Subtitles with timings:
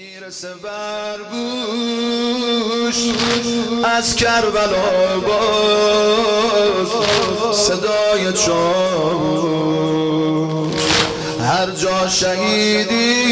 [0.00, 2.96] می‌رسه بر گوش
[3.84, 6.88] از کربلا باز
[7.56, 9.60] صدای چاوش
[11.40, 13.26] هر جا شهیدی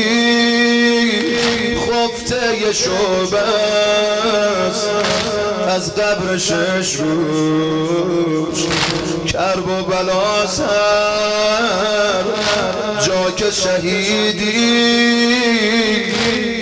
[1.76, 3.42] خفته شعبه
[5.68, 8.66] از قبر شش روش
[9.26, 11.64] کرب و بلا سر.
[13.06, 14.64] جا که شهیدی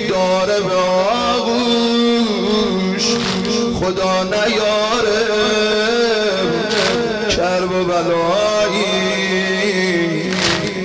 [0.08, 0.74] داره به
[1.34, 1.62] آغوش.
[3.80, 5.26] خدا نیاره
[7.30, 9.02] کرب و بلایی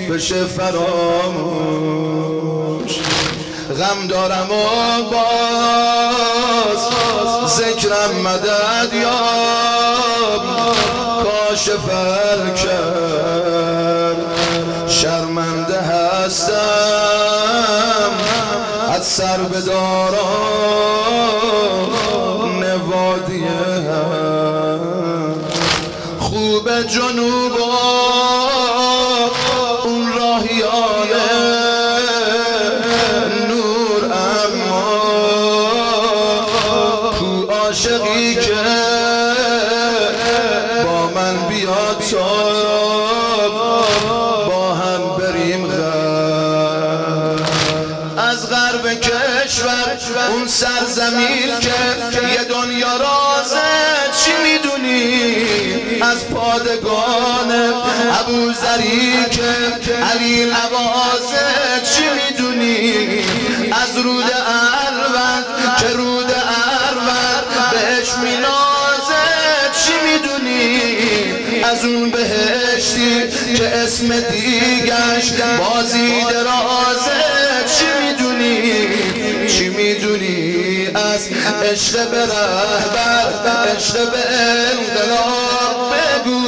[0.09, 1.77] بشه فراموش.
[3.79, 6.81] غم دارم و باز
[7.57, 9.20] ذکرم مدد یا
[11.23, 11.89] کاشف
[12.63, 13.16] کرد
[16.27, 18.12] هستم
[18.90, 20.20] از سر بدارم
[22.59, 23.49] نوادیه
[26.20, 27.79] خوب جنوبا
[29.84, 31.29] اون راهیانه
[33.48, 34.91] نور اما
[37.20, 38.16] تو عاشقی
[48.38, 49.98] از غرب کشور
[50.30, 51.60] اون سرزمین
[52.12, 53.62] که یه دنیا رازه
[54.24, 55.46] چی می‌دونی؟
[56.02, 57.74] از پادگان
[58.20, 59.52] ابو ذری که
[60.13, 61.48] علی نوازه
[61.94, 63.26] چی می‌دونی؟
[63.71, 64.31] از رود
[64.88, 65.46] اروند
[65.79, 66.31] که رود
[66.90, 69.24] اروند بهش مینازه
[69.84, 70.88] چی می‌دونی؟
[71.63, 73.24] از اون بهشتی
[73.57, 77.12] که اسم دیگش بازی درازه
[77.66, 78.16] چی می‌دونی؟
[79.47, 81.30] چی می‌دونی؟ از
[81.72, 83.28] عشق به رهبر
[83.75, 86.47] عشق به انقلاب بگو.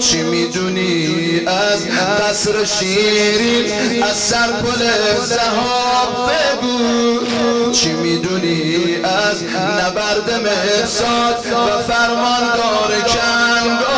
[0.00, 1.86] چی می‌دونی؟ از
[2.20, 4.84] قصر شیرین از سرپل
[5.24, 7.72] زهاب بگو.
[7.72, 13.89] چی می‌دونی؟ از نبرد مرساد و فرماندار کنگاور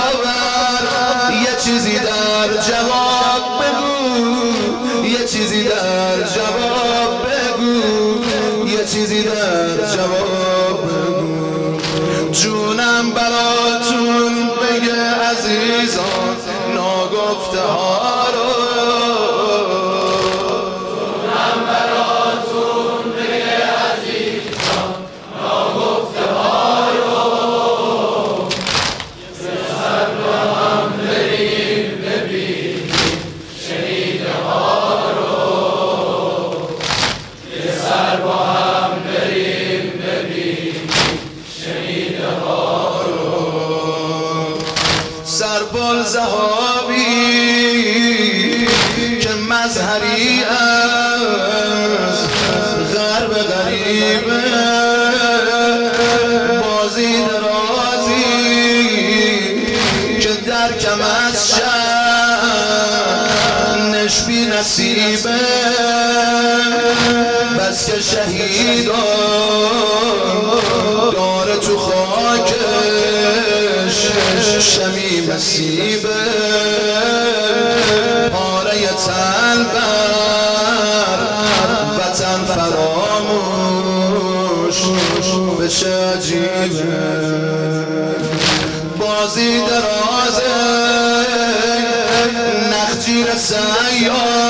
[45.92, 46.96] سرپل زهابی
[49.20, 52.18] که مظهری از
[52.94, 54.42] غرب غریبه
[56.60, 58.24] بازی درازی
[60.20, 61.62] که در کم از شب
[63.94, 65.40] نشبی نصیبه
[67.58, 69.41] بس که شهیدان
[89.22, 90.42] بازی درازه
[92.70, 94.41] نخجیر سیاد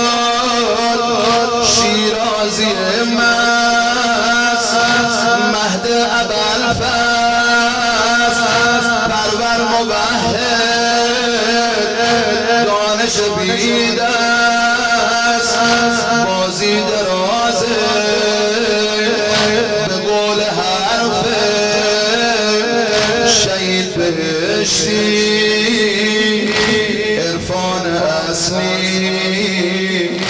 [28.43, 30.21] اصلی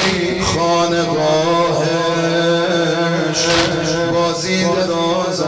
[0.54, 1.82] خانقاهش.
[4.12, 5.44] بازی درازه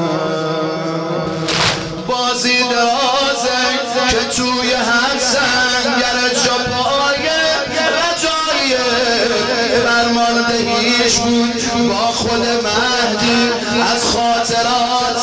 [2.09, 2.59] بازی
[4.11, 7.43] که توی هر سنگر جا پایه
[8.01, 8.85] رجایه
[9.85, 11.89] فرماندهیش بود.
[11.89, 13.53] با خود مهدی
[13.95, 15.23] از خاطرات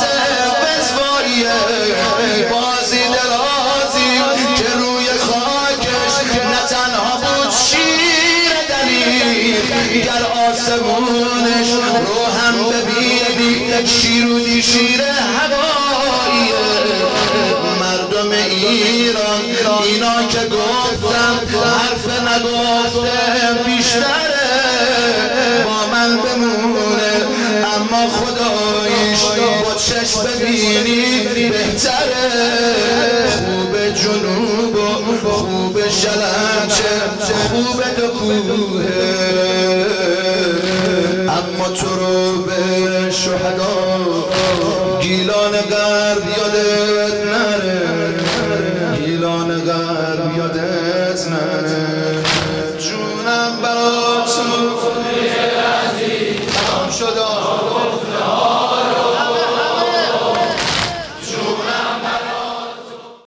[10.22, 11.70] تنها بود شیر دلیل گر آسمونش
[12.08, 16.52] روح شیرودی شیر هوایی
[17.80, 19.42] مردم ایران.
[19.84, 24.52] اینا که گفتم حرف نگفتم بیشتره.
[25.66, 27.14] با من بمونه.
[27.76, 29.22] اما خدایش
[29.64, 32.32] با چشم ببینی بهتره.
[33.32, 36.94] خوب جنوب و خوب شلنچه
[37.50, 38.08] خوب دو
[41.56, 44.30] اما تو رو به شهدا.
[45.02, 46.81] گیلان غرب یادت